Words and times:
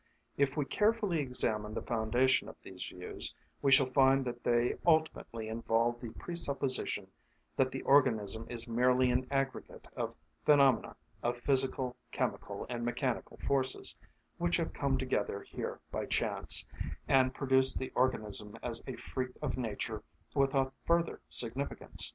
If 0.35 0.57
we 0.57 0.65
carefully 0.65 1.19
examine 1.19 1.75
the 1.75 1.81
foundation 1.83 2.49
of 2.49 2.59
these 2.63 2.83
views, 2.87 3.35
we 3.61 3.71
shall 3.71 3.85
find 3.85 4.25
that 4.25 4.43
they 4.43 4.73
ultimately 4.83 5.47
involve 5.47 6.01
the 6.01 6.09
presupposition 6.09 7.11
that 7.55 7.69
the 7.69 7.83
organism 7.83 8.47
is 8.49 8.67
merely 8.67 9.11
an 9.11 9.27
aggregate 9.29 9.85
of 9.95 10.15
phenomena 10.43 10.95
of 11.21 11.37
physical, 11.37 11.95
chemical, 12.09 12.65
and 12.67 12.83
mechanical 12.83 13.37
forces, 13.37 13.95
which 14.39 14.57
have 14.57 14.73
come 14.73 14.97
together 14.97 15.43
here 15.43 15.79
by 15.91 16.07
chance, 16.07 16.67
and 17.07 17.35
produced 17.35 17.77
the 17.77 17.91
organism 17.93 18.57
as 18.63 18.81
a 18.87 18.95
freak 18.95 19.35
of 19.39 19.55
nature 19.55 20.01
without 20.35 20.73
further 20.83 21.21
significance. 21.29 22.09